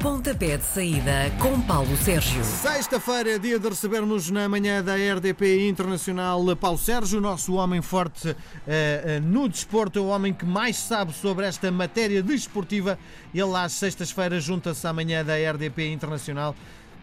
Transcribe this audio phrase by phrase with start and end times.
[0.00, 2.44] Pontapé de saída com Paulo Sérgio.
[2.44, 8.28] Sexta-feira, é dia de recebermos na manhã da RDP Internacional Paulo Sérgio, nosso homem forte
[8.28, 12.96] eh, eh, no desporto, o homem que mais sabe sobre esta matéria desportiva.
[13.34, 16.54] Ele às sextas-feiras junta-se à manhã da RDP Internacional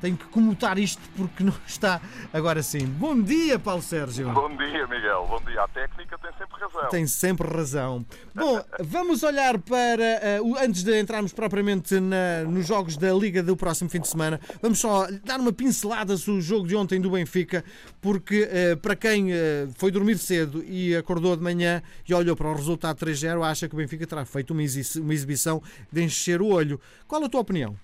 [0.06, 2.00] tenho que comutar isto porque não está
[2.32, 2.86] agora sim.
[2.86, 4.32] Bom dia, Paulo Sérgio.
[4.32, 5.26] Bom dia, Miguel.
[5.28, 5.64] Bom dia.
[5.64, 6.90] A técnica tem sempre razão.
[6.90, 8.06] Tem sempre razão.
[8.34, 10.42] Bom, vamos olhar para.
[10.44, 14.40] Uh, antes de entrarmos propriamente na, nos jogos da Liga do próximo fim de semana,
[14.62, 17.64] vamos só dar uma pincelada sobre o jogo de ontem do Benfica,
[18.00, 19.36] porque uh, para quem uh,
[19.76, 23.74] foi dormir cedo e acordou de manhã e olhou para o resultado 3-0, acha que
[23.74, 26.80] o Benfica terá feito uma, exibição de encher o olho.
[27.08, 27.76] Qual a tua opinião?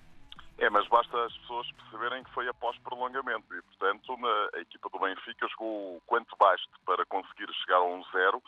[0.61, 4.15] É, mas basta as pessoas perceberem que foi após prolongamento e, portanto,
[4.53, 8.39] a equipa do Benfica jogou o quanto baste para conseguir chegar a um zero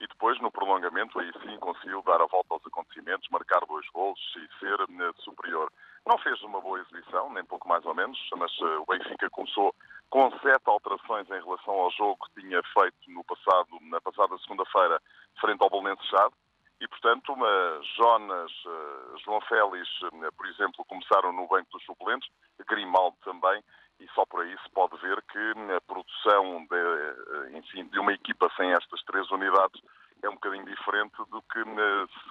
[0.00, 4.18] e depois, no prolongamento, aí sim conseguiu dar a volta aos acontecimentos, marcar dois gols
[4.34, 5.70] e ser eh, superior.
[6.04, 9.72] Não fez uma boa exibição, nem pouco mais ou menos, mas eh, o Benfica começou
[10.10, 15.00] com sete alterações em relação ao jogo que tinha feito no passado, na passada segunda-feira,
[15.40, 16.34] frente ao Bolonense Chade
[16.82, 22.28] e, portanto, uma Jonas, uh, João Félix, uh, por exemplo, começaram no banco dos suplentes,
[22.68, 23.62] Grimaldo também,
[24.00, 28.50] e só por aí se pode ver que a produção de, enfim, de uma equipa
[28.56, 29.80] sem estas três unidades
[30.22, 31.62] é um bocadinho diferente do que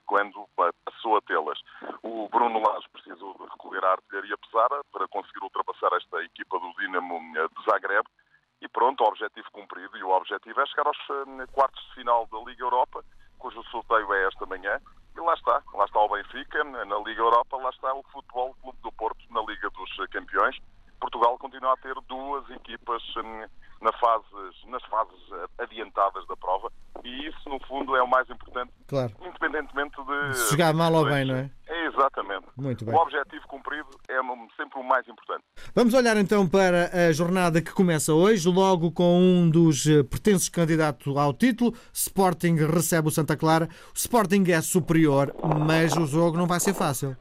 [0.05, 0.47] quando
[0.83, 1.59] passou a tê-las.
[2.03, 6.73] O Bruno Lage precisou de recorrer à artilharia pesada para conseguir ultrapassar esta equipa do
[6.73, 8.05] Dinamo de Zagreb,
[8.61, 10.97] e pronto, objetivo cumprido, e o objetivo é chegar aos
[11.51, 13.03] quartos de final da Liga Europa,
[13.41, 14.79] cujo sorteio é esta manhã.
[15.15, 18.77] E lá está, lá está o Benfica, na Liga Europa, lá está o Futebol Clube
[18.81, 20.57] do Porto, na Liga dos Campeões.
[20.99, 23.45] Portugal continua a ter duas equipas hum,
[23.81, 25.19] na fases, nas fases
[25.57, 26.71] adiantadas da prova
[27.03, 29.11] e isso, no fundo, é o mais importante, claro.
[29.21, 30.35] independentemente de.
[30.35, 31.49] Se jogar mal ou bem, não é?
[32.61, 32.93] Muito bem.
[32.93, 34.17] O objetivo cumprido é
[34.55, 35.43] sempre o mais importante.
[35.73, 40.47] Vamos olhar então para a jornada que começa hoje, logo com um dos eh, pertences
[40.47, 41.73] candidato ao título.
[41.91, 43.67] Sporting recebe o Santa Clara.
[43.93, 45.33] O Sporting é superior,
[45.65, 47.17] mas o jogo não vai ser fácil.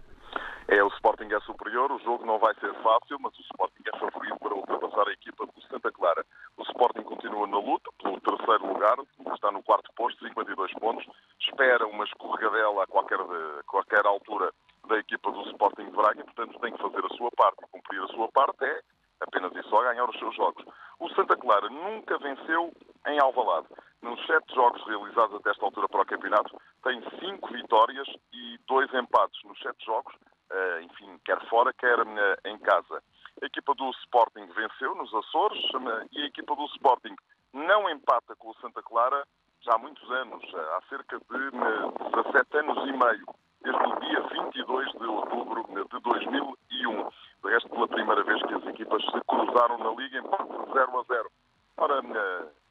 [0.69, 3.99] É, o Sporting é superior, o jogo não vai ser fácil, mas o Sporting é
[3.99, 6.25] favorito para ultrapassar a equipa do Santa Clara.
[6.59, 8.97] O Sporting continua na luta pelo terceiro lugar,
[9.35, 11.05] está no quarto posto, 52 pontos.
[11.41, 14.53] Espera uma escorregadela a qualquer, a qualquer altura
[14.91, 17.63] da equipa do Sporting de Braga e, portanto, tem que fazer a sua parte.
[17.63, 18.81] E cumprir a sua parte é
[19.21, 20.65] apenas e só ganhar os seus jogos.
[20.99, 22.73] O Santa Clara nunca venceu
[23.07, 23.69] em Alvalade.
[24.03, 28.93] Nos sete jogos realizados até esta altura para o campeonato, tem cinco vitórias e dois
[28.95, 30.15] empates nos sete jogos,
[30.51, 33.03] eh, enfim, quer fora, quer eh, em casa.
[33.43, 37.15] A equipa do Sporting venceu nos Açores eh, e a equipa do Sporting
[37.53, 39.27] não empata com o Santa Clara
[39.61, 43.27] já há muitos anos, há cerca de 17 anos e meio,
[43.63, 47.11] desde o dia 22 de outubro de 2001.
[47.43, 51.03] De resto, pela primeira vez que as equipas se cruzaram na Liga, empate 0 a
[51.03, 51.31] 0.
[51.79, 52.03] Ora,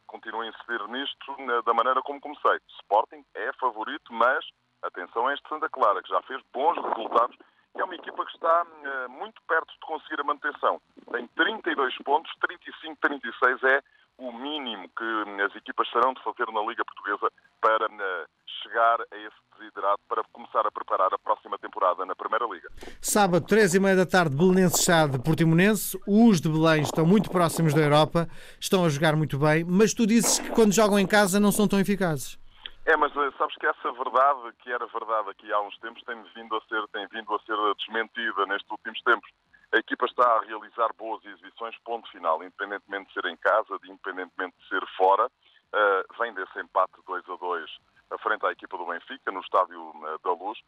[0.08, 2.60] continuo a insistir nisto da maneira como comecei.
[2.82, 4.46] Sporting é favorito, mas
[4.84, 7.38] atenção a este Santa Clara, que já fez bons resultados
[7.76, 10.82] é uma equipa que está uh, muito perto de conseguir a manutenção.
[11.12, 13.82] Tem 32 pontos, 35-36 é
[14.18, 18.28] o mínimo que as equipas terão de fazer na Liga Portuguesa para uh,
[18.64, 22.70] chegar a esse desiderado, para começar a preparar a próxima temporada na Primeira Liga.
[23.10, 25.98] Sábado, 3 e meia da tarde, Belenense Chade, Portimonense.
[26.06, 30.06] Os de Belém estão muito próximos da Europa, estão a jogar muito bem, mas tu
[30.06, 32.38] dizes que quando jogam em casa não são tão eficazes.
[32.86, 36.22] É, mas eh, sabes que essa verdade, que era verdade aqui há uns tempos, tem
[36.36, 39.28] vindo a ser, tem vindo a ser desmentida nestes últimos tempos.
[39.74, 43.90] A equipa está a realizar boas exibições, ponto final, independentemente de ser em casa, de
[43.90, 45.26] independentemente de ser fora.
[45.74, 47.66] Uh, vem desse empate 2 a 2
[48.12, 49.94] à frente à equipa do Benfica, no estádio
[50.24, 50.60] da Luz.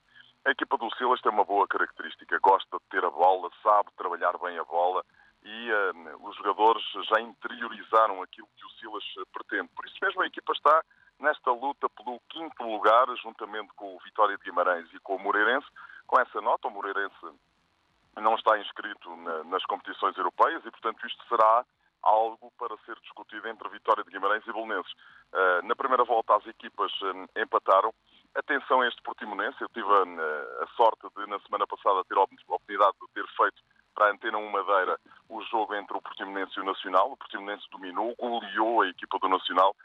[0.46, 4.38] A equipa do Silas tem uma boa característica, gosta de ter a bola, sabe trabalhar
[4.40, 5.03] bem a bola
[5.44, 9.69] e uh, os jogadores já interiorizaram aquilo que o Silas pretende.
[9.75, 10.84] Por isso mesmo a equipa está
[11.19, 15.68] nesta luta pelo quinto lugar, juntamente com o Vitória de Guimarães e com o Moreirense.
[16.07, 17.16] Com essa nota, o Moreirense
[18.18, 21.63] não está inscrito na, nas competições europeias e, portanto, isto será
[22.04, 24.92] algo para ser discutido entre Vitória de Guimarães e Bolonenses.
[25.31, 27.94] Uh, na primeira volta, as equipas uh, empataram.
[28.36, 29.62] Atenção a este Portimonense.
[29.62, 33.62] Eu tive uh, a sorte de, na semana passada, ter a oportunidade de ter feito
[33.94, 34.98] para a Antena 1 Madeira
[35.30, 37.12] o jogo entre o Portimonense e o Nacional.
[37.12, 39.75] O Portimonense dominou, goleou a equipa do Nacional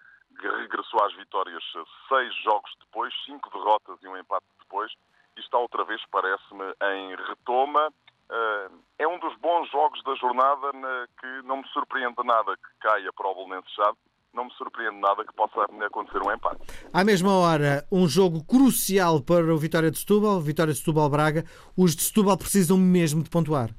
[0.41, 1.63] regressou às vitórias
[2.09, 4.93] seis jogos depois, cinco derrotas e um empate depois,
[5.37, 7.93] e está outra vez, parece-me, em retoma.
[8.29, 8.71] Eh,
[9.01, 10.73] é um dos bons jogos da jornada
[11.21, 13.97] que não me surpreende nada que caia para o Bolonense me
[14.77, 16.61] surpreende nada que possa acontecer um empate.
[16.93, 21.45] À mesma hora, um jogo crucial para o Vitória de Setúbal, Vitória de Setúbal-Braga.
[21.77, 23.71] Os de Setúbal precisam mesmo de pontuar.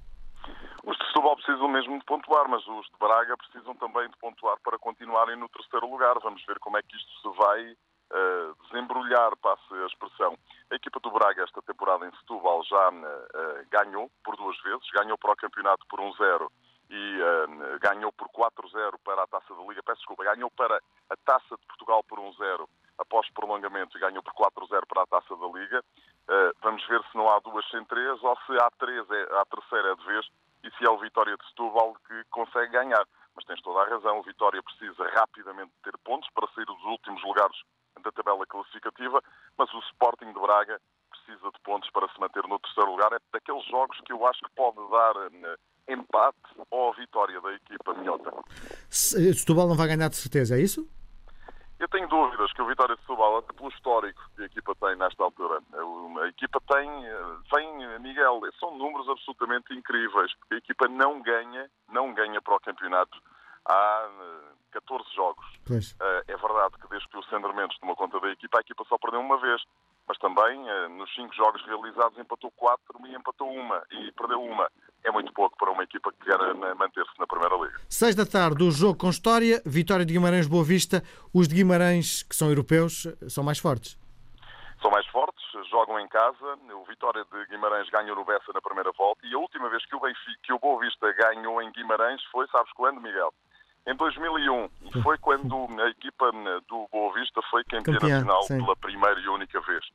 [0.83, 4.57] Os de Setúbal precisam mesmo de pontuar, mas os de Braga precisam também de pontuar
[4.63, 6.17] para continuarem no terceiro lugar.
[6.23, 10.37] Vamos ver como é que isto se vai uh, desembrulhar, passe a expressão.
[10.71, 15.17] A equipa do Braga esta temporada em Setúbal já uh, ganhou por duas vezes, ganhou
[15.17, 16.47] para o campeonato por 1-0
[16.89, 21.15] e uh, ganhou por 4-0 para a Taça da Liga, peço desculpa, ganhou para a
[21.25, 22.67] Taça de Portugal por 1-0
[22.97, 25.83] após prolongamento e ganhou por 4-0 para a Taça da Liga.
[26.27, 29.45] Uh, vamos ver se não há duas sem três ou se há três, é, a
[29.45, 30.27] terceira é de vez
[30.63, 33.05] e se é o Vitória de Setúbal que consegue ganhar.
[33.35, 37.23] Mas tens toda a razão, o Vitória precisa rapidamente ter pontos para sair dos últimos
[37.23, 37.57] lugares
[38.01, 39.21] da tabela classificativa,
[39.57, 40.79] mas o Sporting de Braga
[41.09, 43.13] precisa de pontos para se manter no terceiro lugar.
[43.13, 45.57] É daqueles jogos que eu acho que pode dar uh,
[45.87, 46.37] empate
[46.69, 48.31] ou vitória da equipa minhota.
[48.89, 50.87] Setúbal não vai ganhar de certeza, é isso?
[51.79, 55.23] Eu tenho dúvidas que o Vitória de Setúbal, pelo histórico que a equipa tem nesta
[55.23, 55.61] altura,
[56.23, 56.89] a equipa tem,
[57.51, 62.59] tem, Miguel, são números absolutamente incríveis, porque a equipa não ganha, não ganha para o
[62.59, 63.21] campeonato
[63.63, 64.09] há
[64.71, 65.45] 14 jogos.
[65.65, 65.95] Pois.
[65.99, 68.83] Eh, é verdade que desde que o Sandro Mendes tomou conta da equipa, a equipa
[68.87, 69.61] só perdeu uma vez.
[70.07, 73.83] Mas também, eh, nos cinco jogos realizados, empatou quatro e empatou uma.
[73.91, 74.69] E perdeu uma.
[75.07, 76.37] É muito pouco para uma equipa que quer
[76.75, 77.79] manter-se na Primeira Liga.
[77.87, 79.61] Seis da tarde, o jogo com história.
[79.65, 81.01] Vitória de Guimarães, Boa Vista.
[81.33, 83.97] Os de Guimarães, que são europeus, são mais fortes.
[84.81, 86.59] São mais fortes, jogam em casa.
[86.75, 89.25] O Vitória de Guimarães ganhou no Bessa na primeira volta.
[89.25, 92.45] E a última vez que o, Benfica, que o Boa Vista ganhou em Guimarães foi,
[92.47, 93.33] sabes quando, Miguel?
[93.87, 94.69] em 2001.
[94.81, 96.29] E foi quando a equipa
[96.67, 98.57] do Boa Vista foi campeã, campeã nacional sim.
[98.57, 99.85] pela primeira e única vez.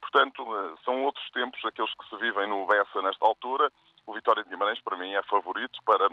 [0.00, 3.70] Portanto, eh, são outros tempos aqueles que se vivem no Bessa nesta altura.
[4.06, 6.08] O Vitória de Guimarães, para mim, é favorito para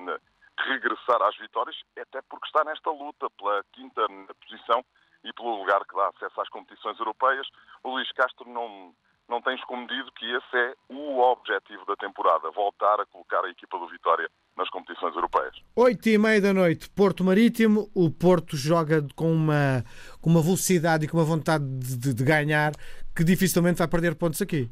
[0.68, 4.02] regressar às vitórias, até porque está nesta luta pela quinta
[4.46, 4.84] posição
[5.24, 7.48] e pelo lugar que dá acesso às competições europeias.
[7.84, 8.94] O Luís Castro não,
[9.28, 13.78] não tem escondido que esse é o objetivo da temporada, voltar a colocar a equipa
[13.78, 15.56] do Vitória nas competições europeias.
[15.76, 17.90] Oito e meia da noite, Porto Marítimo.
[17.96, 19.84] O Porto joga com uma,
[20.22, 22.74] com uma velocidade e com uma vontade de, de ganhar
[23.16, 24.70] que dificilmente vai perder pontos aqui.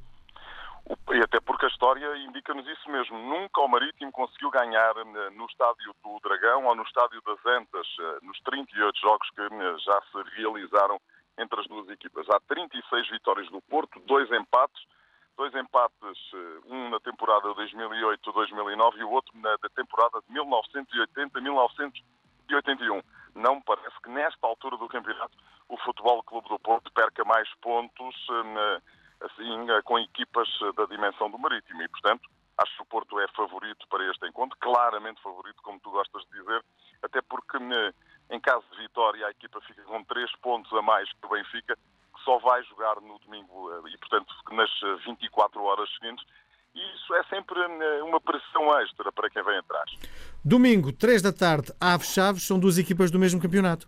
[1.12, 1.37] E até
[1.88, 3.18] história indica-nos isso mesmo.
[3.18, 7.88] Nunca o Marítimo conseguiu ganhar eh, no estádio do Dragão ou no estádio das Antas,
[7.98, 11.00] eh, nos 38 jogos que eh, já se realizaram
[11.38, 12.30] entre as duas equipas.
[12.30, 14.84] Há 36 vitórias do Porto, dois empates,
[15.38, 16.20] dois empates,
[16.66, 23.02] um na temporada 2008-2009 e o outro na temporada de 1980-1981.
[23.34, 25.38] Não parece que nesta altura do campeonato
[25.70, 28.14] o Futebol Clube do Porto perca mais pontos
[29.22, 33.28] assim, eh, com equipas da dimensão do Marítimo e, portanto, acho que o Porto é
[33.30, 36.64] favorito para este encontro, claramente favorito, como tu gostas de dizer,
[37.04, 37.58] até porque
[38.30, 41.76] em caso de vitória, a equipa fica com 3 pontos a mais que o Benfica,
[41.76, 44.70] que só vai jogar no domingo eh, e, portanto, nas
[45.06, 46.26] 24 eh, horas seguintes.
[46.76, 49.92] E isso é sempre eh, uma pressão extra para quem vem atrás.
[50.44, 53.88] Domingo, 3 da tarde, Aves Chaves, são duas equipas do mesmo campeonato.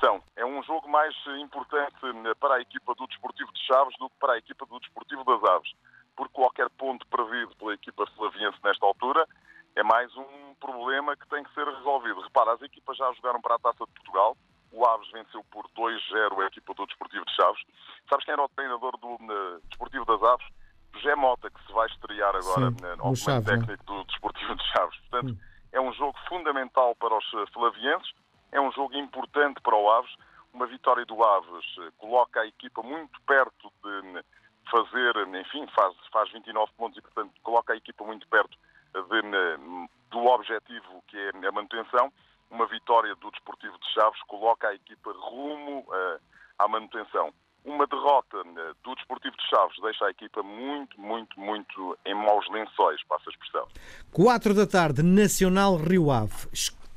[0.00, 0.22] São.
[0.54, 1.96] Um jogo mais importante
[2.38, 5.42] para a equipa do Desportivo de Chaves do que para a equipa do Desportivo das
[5.50, 5.72] Aves.
[6.14, 9.26] Por qualquer ponto perdido pela equipa slaviense nesta altura
[9.74, 12.20] é mais um problema que tem que ser resolvido.
[12.20, 14.36] Repara, as equipas já jogaram para a Taça de Portugal.
[14.70, 17.62] O Aves venceu por 2-0 a equipa do Desportivo de Chaves.
[18.08, 20.46] Sabes quem era o treinador do uh, Desportivo das Aves?
[20.94, 23.56] José Mota, que se vai estrear agora Sim, uh, ao Chave, é?
[23.56, 24.96] técnico do Desportivo de Chaves.
[25.10, 25.38] Portanto, hum.
[25.72, 28.12] é um jogo fundamental para os eh, flavienses,
[28.52, 30.14] é um jogo importante para o Aves.
[30.54, 34.24] Uma vitória do Aves uh, coloca a equipa muito perto de
[34.70, 38.56] fazer, enfim, faz, faz 29 pontos e, portanto, coloca a equipa muito perto
[38.94, 42.12] de, do objetivo que é a manutenção.
[42.50, 46.20] Uma vitória do Desportivo de Chaves coloca a equipa rumo uh,
[46.58, 47.32] à manutenção.
[47.64, 48.44] Uma derrota
[48.84, 53.30] do Desportivo de Chaves deixa a equipa muito, muito, muito em maus lençóis, passa a
[53.30, 53.66] expressão.
[54.12, 56.46] 4 da tarde, Nacional Rio Ave.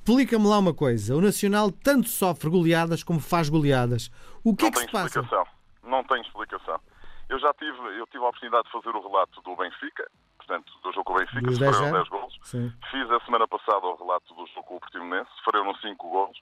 [0.08, 1.18] Explica-me lá uma coisa.
[1.18, 4.10] O Nacional tanto sofre goleadas como faz goleadas.
[4.42, 5.20] O que Não é que se passa?
[5.20, 5.46] Explicação.
[5.84, 6.80] Não tem explicação.
[7.28, 10.94] Eu já tive, eu tive a oportunidade de fazer o relato do Benfica, portanto, do
[10.94, 12.40] jogo com o Benfica, Dos sofreram 10 golos.
[12.42, 12.72] Sim.
[12.90, 16.42] Fiz a semana passada o relato do jogo com o Portimonense, sofreram 5 golos.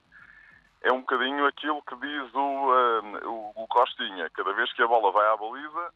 [0.82, 4.30] É um bocadinho aquilo que diz o, uh, o, o, Costinha.
[4.30, 5.92] Cada vez que a bola vai à baliza,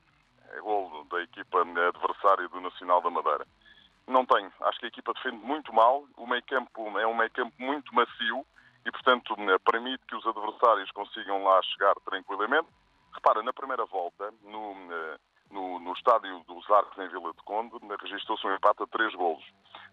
[0.56, 3.46] é gol da equipa adversária do Nacional da Madeira.
[4.10, 4.52] Não tenho.
[4.62, 6.04] Acho que a equipa defende muito mal.
[6.16, 8.44] O meio campo é um meio campo muito macio
[8.84, 12.66] e, portanto, permite que os adversários consigam lá chegar tranquilamente.
[13.14, 15.18] Repara, na primeira volta, no, eh,
[15.52, 19.44] no, no estádio dos Arcos, em Vila de Conde, registrou-se um empate a três golos.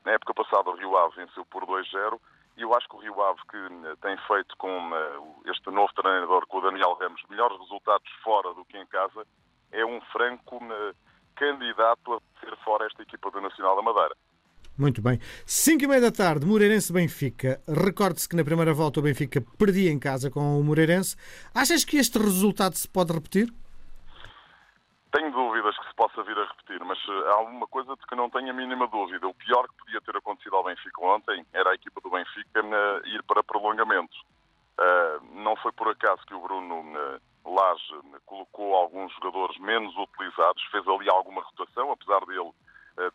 [0.04, 2.20] Na época passada, o Rio Ave venceu por 2-0
[2.58, 4.92] E eu acho que o Rio Ave, que tem feito com
[5.46, 9.28] este novo treinador, com o Daniel Ramos, melhores resultados fora do que em casa,
[9.72, 10.60] é um franco
[11.38, 14.16] candidato a ser fora esta equipa do Nacional da Madeira.
[14.78, 15.20] Muito bem.
[15.46, 17.60] 5 e meia da tarde, Moreirense-Benfica.
[17.68, 21.18] Recorde-se que na primeira volta o Benfica perdia em casa com o Moreirense.
[21.54, 23.52] Achas que este resultado se pode repetir?
[25.12, 28.16] Tenho dúvidas que se possa vir a repetir, mas eh, há uma coisa de que
[28.16, 29.28] não tenho a mínima dúvida.
[29.28, 33.08] O pior que podia ter acontecido ao Benfica ontem era a equipa do Benfica uh,
[33.08, 34.16] ir para prolongamento.
[34.78, 36.84] Uh, não foi por acaso que o Bruno
[37.48, 42.52] Lage colocou alguns jogadores menos utilizados, fez ali alguma rotação, apesar dele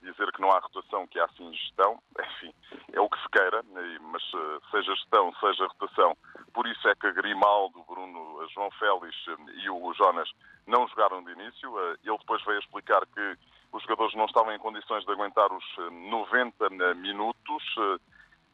[0.01, 2.55] dizer que não há rotação, que há sim gestão, enfim,
[2.93, 3.63] é o que se queira,
[4.01, 4.23] mas
[4.71, 6.17] seja gestão, seja rotação.
[6.55, 9.17] Por isso é que Grimaldo, Bruno, João Félix
[9.55, 10.31] e o Jonas
[10.67, 11.79] não jogaram de início.
[12.05, 13.39] Ele depois veio explicar que
[13.73, 17.63] os jogadores não estavam em condições de aguentar os 90 minutos.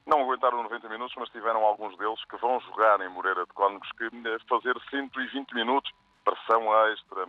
[0.08, 3.90] Não aguentaram 90 minutos, mas tiveram alguns deles que vão jogar em Moreira de Cónegos
[3.92, 4.08] que
[4.48, 5.92] fazer 120 minutos
[6.24, 7.26] pressão extra,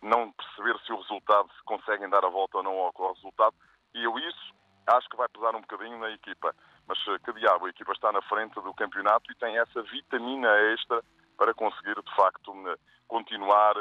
[0.00, 3.54] não perceber se o resultado, se conseguem dar a volta ou não ao resultado.
[3.94, 4.54] E eu isso
[4.86, 6.54] acho que vai pesar um bocadinho na equipa.
[6.88, 10.48] Mas eh, que diabo, a equipa está na frente do campeonato e tem essa vitamina
[10.72, 11.02] extra
[11.36, 12.54] para conseguir, de facto,
[13.06, 13.74] continuar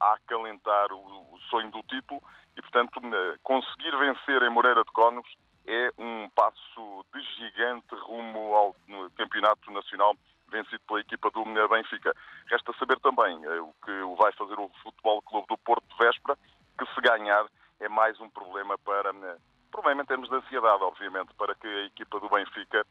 [0.00, 2.20] a, acalentar o, sonho do título
[2.56, 3.00] e, portanto,
[3.42, 5.30] conseguir vencer em Moreira de Cónegos
[5.66, 8.76] é um passo de gigante rumo ao
[9.16, 10.16] campeonato nacional
[10.48, 12.14] vencido pela equipa do Benfica.
[12.48, 16.38] Resta saber também eh, o que vai fazer o Futebol Clube do Porto de véspera,
[16.78, 17.46] que se ganhar
[17.80, 19.36] é mais um problema para, eh,
[19.70, 22.86] problema em termos de ansiedade, obviamente, para que a equipa do Benfica,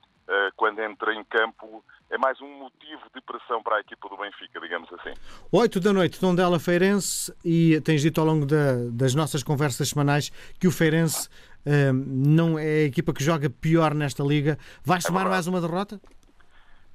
[0.56, 4.60] quando entra em campo, é mais um motivo de pressão para a equipa do Benfica,
[4.60, 5.14] digamos assim.
[5.52, 10.30] 8 da noite, Tondela Feirense, e tens dito ao longo da, das nossas conversas semanais
[10.60, 11.30] que o Feirense
[11.94, 14.58] não é a equipa que joga pior nesta liga.
[14.84, 16.00] Vai somar é mais uma derrota?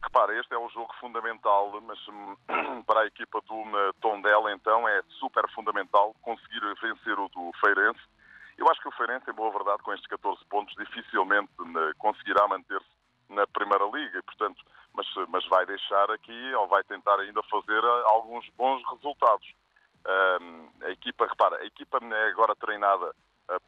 [0.03, 2.37] Repara, este é um jogo fundamental, mas hum,
[2.87, 8.01] para a equipa do hum, Tondela, então, é super fundamental conseguir vencer o do Feirense.
[8.57, 12.47] Eu acho que o Feirense, em boa verdade, com estes 14 pontos, dificilmente hum, conseguirá
[12.49, 13.00] manter-se
[13.31, 18.49] na Primeira Liga, portanto, mas, mas vai deixar aqui, ou vai tentar ainda fazer alguns
[18.57, 19.55] bons resultados.
[20.83, 23.15] a equipa, repara, a equipa é agora treinada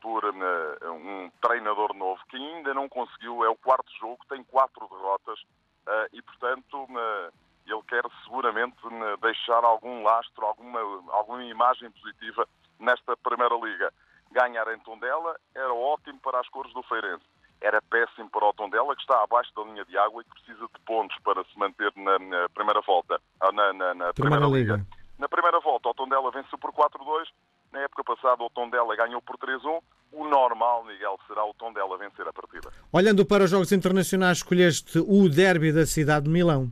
[0.00, 5.40] por um treinador novo que ainda não conseguiu, é o quarto jogo, tem quatro derrotas
[6.12, 6.88] e, portanto,
[7.66, 8.76] ele quer seguramente
[9.20, 13.92] deixar algum lastro, alguma, alguma imagem positiva nesta Primeira Liga.
[14.30, 17.24] Ganhar em Tondela era ótimo para as cores do Feirense.
[17.62, 20.66] Era péssimo para o Tondela, que está abaixo da linha de água e que precisa
[20.66, 24.46] de pontos para se manter na, na primeira volta, ah, na, na, na Primeira, primeira
[24.46, 24.76] Liga.
[24.76, 24.86] Liga.
[25.18, 27.28] Na primeira volta, o Tondela venceu por 4-2.
[27.72, 29.80] Na época passada, o Tondela ganhou por 3-1
[30.12, 32.70] o normal, Miguel, será o tom dela vencer a partida.
[32.92, 36.70] Olhando para os Jogos Internacionais, escolheste o derby da cidade de Milão.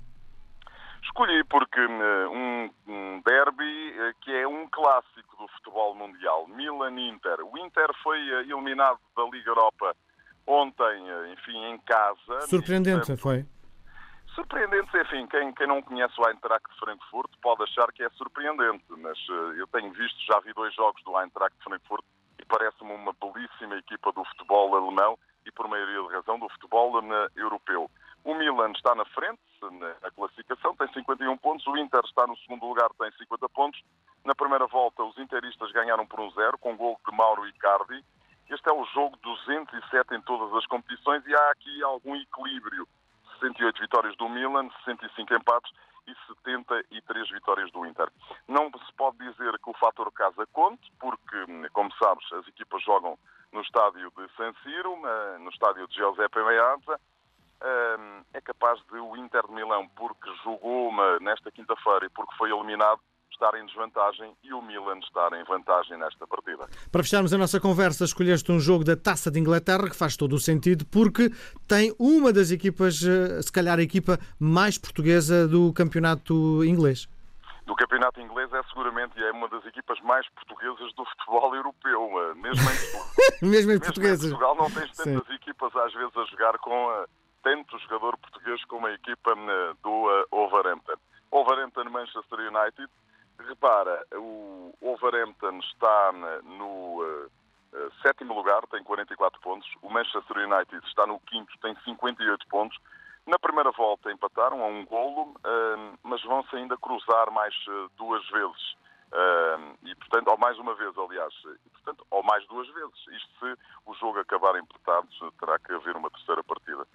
[1.02, 7.40] Escolhi porque eh, um, um derby eh, que é um clássico do futebol mundial, Milan-Inter.
[7.40, 9.96] O Inter foi eh, eliminado da Liga Europa
[10.50, 12.40] ontem, enfim, em casa.
[12.48, 13.46] Surpreendente, foi?
[14.34, 18.84] Surpreendente, enfim, quem, quem não conhece o Eintracht de Frankfurt pode achar que é surpreendente,
[18.98, 19.18] mas
[19.56, 22.04] eu tenho visto, já vi dois jogos do Eintracht de Frankfurt
[22.50, 25.16] parece-me uma belíssima equipa do futebol alemão
[25.46, 27.00] e, por maioria de razão, do futebol
[27.36, 27.88] europeu.
[28.24, 31.66] O Milan está na frente na classificação, tem 51 pontos.
[31.66, 33.80] O Inter está no segundo lugar, tem 50 pontos.
[34.24, 38.04] Na primeira volta, os interistas ganharam por um zero, com gol de Mauro Icardi.
[38.50, 42.86] Este é o jogo 207 em todas as competições e há aqui algum equilíbrio.
[43.38, 45.72] 68 vitórias do Milan, 65 empates
[46.06, 48.10] e 73 vitórias do Inter.
[48.48, 53.16] Não se pode dizer que o fator casa conte, porque, como sabes, as equipas jogam
[53.52, 54.96] no estádio de San Siro,
[55.38, 57.00] no estádio de Giuseppe Meazza.
[58.34, 63.00] É capaz de o Inter de Milão, porque jogou nesta quinta-feira e porque foi eliminado,
[63.40, 66.68] estar em desvantagem e o Milan estar em vantagem nesta partida.
[66.92, 70.34] Para fecharmos a nossa conversa, escolheste um jogo da Taça de Inglaterra que faz todo
[70.34, 71.30] o sentido porque
[71.66, 77.08] tem uma das equipas, eh, se calhar a equipa mais portuguesa do campeonato inglês.
[77.64, 82.34] Do campeonato inglês é seguramente é uma das equipas mais portuguesas do futebol europeu, eh,
[82.34, 83.06] mesmo em Portugal.
[83.42, 84.26] mesmo em portuguesas.
[84.26, 85.34] Em Portugal não tens tantas Sim.
[85.34, 87.06] equipas às vezes a jogar com uh,
[87.42, 90.96] tanto jogador português como a equipa uh, do uh, Overhampton.
[91.32, 92.90] Overhampton Manchester United
[93.48, 96.12] Repara, o Wolverhampton está
[96.44, 97.30] no uh,
[98.02, 99.68] sétimo lugar, tem 44 pontos.
[99.82, 102.78] O Manchester United está no quinto, tem 58 pontos.
[103.26, 107.54] Na primeira volta empataram a um golo, uh, mas vão-se ainda cruzar mais
[107.96, 108.76] duas vezes.
[109.84, 111.34] e, portanto, ou mais uma vez, aliás,
[111.66, 113.06] e, portanto, ou mais duas vezes.
[113.08, 116.86] Isto se o jogo acabar empatado, terá que haver uma terceira partida.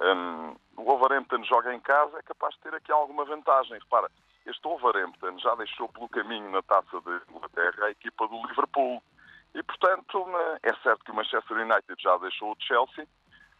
[0.00, 3.78] Um, o Wolverhampton joga em casa, é capaz de ter aqui alguma vantagem.
[3.78, 4.10] Repara,
[4.46, 9.02] este Wolverhampton já deixou pelo caminho na taça de Inglaterra a equipa do Liverpool.
[9.54, 10.26] E, portanto,
[10.62, 13.04] é certo que o Manchester United já deixou o Chelsea.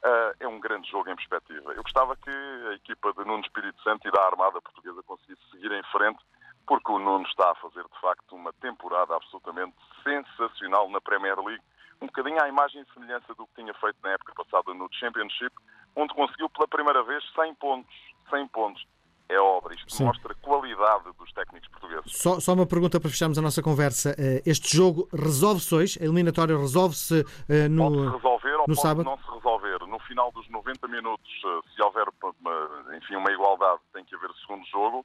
[0.05, 1.73] Uh, é um grande jogo em perspectiva.
[1.73, 5.73] Eu gostava que a equipa de Nuno Espírito Santo e da Armada Portuguesa conseguisse seguir
[5.73, 6.23] em frente,
[6.67, 11.65] porque o Nuno está a fazer, de facto, uma temporada absolutamente sensacional na Premier League
[12.01, 15.55] um bocadinho à imagem e semelhança do que tinha feito na época passada no Championship,
[15.97, 17.95] onde conseguiu pela primeira vez 100 pontos.
[18.31, 18.87] 100 pontos.
[19.29, 19.75] É obra.
[19.75, 20.05] Isto Sim.
[20.05, 22.05] mostra a qualidade dos técnicos portugueses.
[22.17, 24.15] Só, só uma pergunta para fecharmos a nossa conversa.
[24.19, 25.99] Eh, Este jogo resolve-se hoje?
[26.01, 27.85] A eliminatória resolve-se eh, no.
[27.91, 29.05] Pode-se resolver ou no pode sábado?
[29.05, 29.79] não se resolver.
[29.87, 34.29] No final dos 90 minutos, eh, se houver uma, enfim, uma igualdade, tem que haver
[34.47, 35.05] segundo jogo.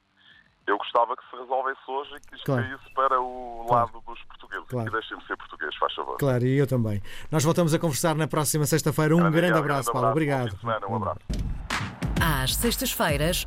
[0.66, 2.62] Eu gostava que se resolvesse hoje e que isto Claro.
[2.62, 3.90] caísse para o Claro.
[3.92, 4.68] lado dos portugueses.
[4.68, 4.88] Claro.
[4.88, 6.18] E deixem-me ser português, faz favor.
[6.18, 7.02] Claro, e eu também.
[7.32, 9.14] Nós voltamos a conversar na próxima sexta-feira.
[9.16, 10.08] Um grande, Obrigado, abraço, Paulo.
[10.08, 10.50] Bom Obrigado.
[10.50, 11.18] fim de semana, um abraço.
[12.22, 13.46] Às sextas-feiras,